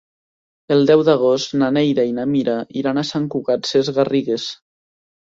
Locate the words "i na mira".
2.11-2.55